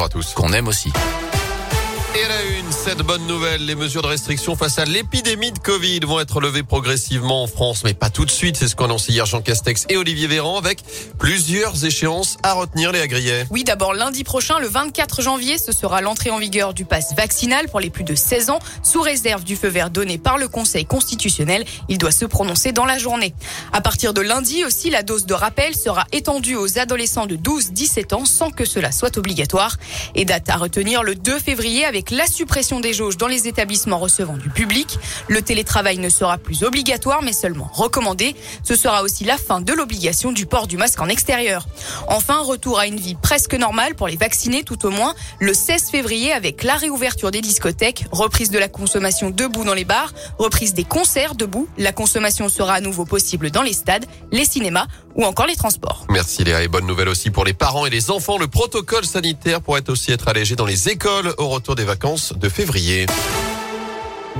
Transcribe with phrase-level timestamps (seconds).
[0.00, 0.34] bonjour à tous.
[0.34, 0.90] Qu'on aime aussi.
[2.12, 6.00] Et la une, cette bonne nouvelle, les mesures de restriction face à l'épidémie de Covid
[6.00, 8.56] vont être levées progressivement en France, mais pas tout de suite.
[8.56, 10.82] C'est ce qu'ont annoncé hier Jean Castex et Olivier Véran avec
[11.20, 13.44] plusieurs échéances à retenir, les agriers.
[13.50, 17.68] Oui, d'abord lundi prochain, le 24 janvier, ce sera l'entrée en vigueur du pass vaccinal
[17.68, 20.86] pour les plus de 16 ans, sous réserve du feu vert donné par le Conseil
[20.86, 21.64] constitutionnel.
[21.88, 23.34] Il doit se prononcer dans la journée.
[23.72, 28.14] À partir de lundi aussi, la dose de rappel sera étendue aux adolescents de 12-17
[28.14, 29.76] ans sans que cela soit obligatoire.
[30.16, 33.98] Et date à retenir le 2 février avec la suppression des jauges dans les établissements
[33.98, 34.98] recevant du public.
[35.28, 38.34] Le télétravail ne sera plus obligatoire mais seulement recommandé.
[38.62, 41.66] Ce sera aussi la fin de l'obligation du port du masque en extérieur.
[42.08, 45.90] Enfin, retour à une vie presque normale pour les vaccinés tout au moins le 16
[45.90, 50.72] février avec la réouverture des discothèques, reprise de la consommation debout dans les bars, reprise
[50.72, 51.68] des concerts debout.
[51.76, 56.06] La consommation sera à nouveau possible dans les stades, les cinémas ou encore les transports.
[56.08, 58.38] Merci Léa et bonne nouvelle aussi pour les parents et les enfants.
[58.38, 61.84] Le protocole sanitaire pourrait aussi être allégé dans les écoles au retour des
[62.36, 63.06] de février.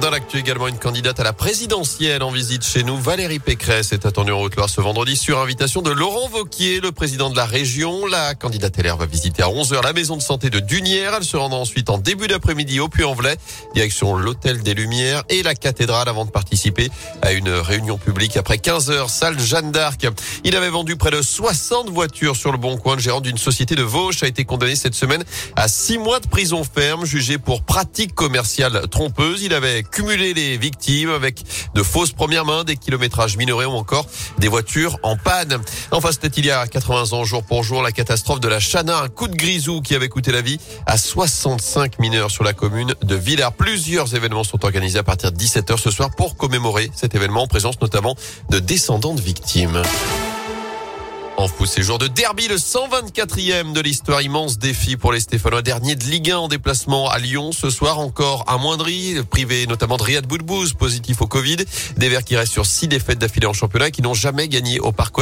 [0.00, 4.06] Dans l'actu également, une candidate à la présidentielle en visite chez nous, Valérie Pécresse, est
[4.06, 8.06] attendue en Haute-Loire ce vendredi sur invitation de Laurent Vauquier, le président de la région.
[8.06, 11.12] La candidate LR va visiter à 11h la maison de santé de Dunière.
[11.18, 13.36] Elle se rendra ensuite en début d'après-midi au Puy-en-Velay,
[13.74, 16.88] direction l'Hôtel des Lumières et la cathédrale avant de participer
[17.20, 20.06] à une réunion publique après 15 heures, salle Jeanne d'Arc.
[20.44, 22.96] Il avait vendu près de 60 voitures sur le bon coin.
[22.96, 25.24] Le gérant d'une société de Vauche a été condamné cette semaine
[25.56, 29.42] à 6 mois de prison ferme, jugé pour pratique commerciale trompeuse.
[29.42, 31.42] Il avait cumuler les victimes avec
[31.74, 34.06] de fausses premières mains, des kilométrages minorés ou encore
[34.38, 35.58] des voitures en panne.
[35.90, 38.98] Enfin, c'était il y a 80 ans, jour pour jour, la catastrophe de la Chana,
[38.98, 42.94] un coup de grisou qui avait coûté la vie à 65 mineurs sur la commune
[43.02, 43.52] de Villars.
[43.52, 47.46] Plusieurs événements sont organisés à partir de 17h ce soir pour commémorer cet événement en
[47.46, 48.16] présence notamment
[48.50, 49.82] de descendants de victimes.
[51.40, 54.20] En foot, jour de derby, le 124e de l'histoire.
[54.20, 55.62] Immense défi pour les Stéphanois.
[55.62, 57.50] Dernier de Ligue 1 en déplacement à Lyon.
[57.50, 61.56] Ce soir encore à Moindry, privé notamment de Riyad Boudbouz, positif au Covid.
[61.96, 64.92] Des Verts qui restent sur six défaites d'affilée en championnat qui n'ont jamais gagné au
[64.92, 65.16] Parc.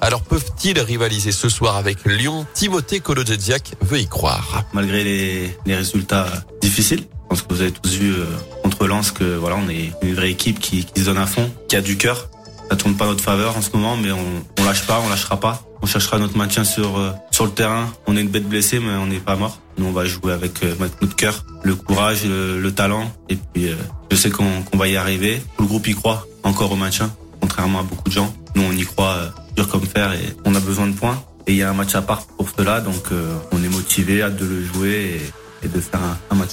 [0.00, 2.46] Alors peuvent-ils rivaliser ce soir avec Lyon?
[2.52, 4.64] Timothée Kolodziak veut y croire.
[4.72, 6.26] Malgré les, les résultats
[6.60, 8.26] difficiles, je pense que vous avez tous vu euh,
[8.64, 11.48] contre Lens que voilà, on est une vraie équipe qui, qui se donne à fond,
[11.68, 12.28] qui a du cœur
[12.70, 15.40] ça tourne pas notre faveur en ce moment, mais on, on lâche pas, on lâchera
[15.40, 15.62] pas.
[15.82, 17.92] On cherchera notre maintien sur euh, sur le terrain.
[18.06, 19.58] On est une bête blessée, mais on n'est pas mort.
[19.76, 23.10] Nous, on va jouer avec, euh, notre cœur, le courage, le, talent.
[23.28, 23.76] Et puis, euh,
[24.10, 25.42] je sais qu'on va y arriver.
[25.56, 27.10] Tout le groupe y croit encore au maintien,
[27.40, 28.32] contrairement à beaucoup de gens.
[28.54, 31.22] Nous, on y croit dur comme fer et on a besoin de points.
[31.46, 33.08] Et il y a un match à part pour cela, donc
[33.50, 35.20] on est motivé, hâte de le jouer
[35.64, 36.50] et, de faire un, un match.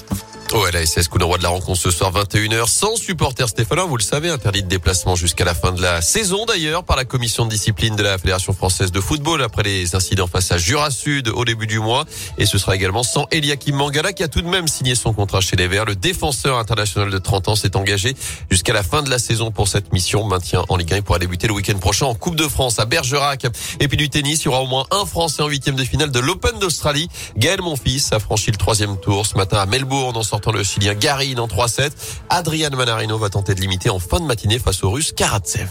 [0.53, 4.01] Oh, LASS, coup d'envoi de la rencontre ce soir 21h sans supporters stéphanois, vous le
[4.01, 7.49] savez, interdit de déplacement jusqu'à la fin de la saison d'ailleurs par la commission de
[7.49, 11.43] discipline de la Fédération française de football après les incidents face à Jura Sud au
[11.43, 12.05] début du mois
[12.37, 15.41] et ce sera également sans Eliakim Mangala qui a tout de même signé son contrat
[15.41, 15.83] chez les Verts.
[15.83, 18.15] Le défenseur international de 30 ans s'est engagé
[18.49, 21.19] jusqu'à la fin de la saison pour cette mission maintien en Ligue 1 et pourra
[21.19, 23.45] débuter le week-end prochain en Coupe de France à Bergerac.
[23.81, 26.11] Et puis du tennis, il y aura au moins un Français en huitième de finale
[26.11, 27.09] de l'Open d'Australie.
[27.35, 30.93] Gaël Monfils a franchi le troisième tour ce matin à Melbourne en sortant le Chilien
[30.93, 31.89] Garin en 3-7.
[32.29, 35.67] Adrian Manarino va tenter de limiter en fin de matinée face au Russe Karatsev.